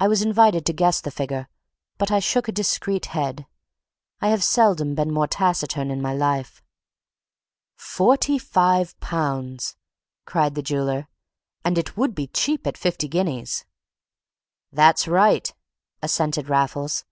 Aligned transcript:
I 0.00 0.08
was 0.08 0.22
invited 0.22 0.66
to 0.66 0.72
guess 0.72 1.00
the 1.00 1.12
figure, 1.12 1.48
but 1.96 2.10
I 2.10 2.18
shook 2.18 2.48
a 2.48 2.50
discreet 2.50 3.06
head. 3.14 3.46
I 4.20 4.26
have 4.30 4.42
seldom 4.42 4.96
been 4.96 5.14
more 5.14 5.28
taciturn 5.28 5.88
in 5.88 6.02
my 6.02 6.12
life. 6.14 6.64
"Forty 7.76 8.38
five 8.40 8.98
pounds," 8.98 9.76
cried 10.26 10.56
the 10.56 10.62
jeweller; 10.62 11.06
"and 11.64 11.78
it 11.78 11.96
would 11.96 12.12
be 12.12 12.26
cheap 12.26 12.66
at 12.66 12.76
fifty 12.76 13.06
guineas." 13.06 13.64
"That's 14.72 15.06
right," 15.06 15.54
assented 16.02 16.48
Raffles. 16.48 17.04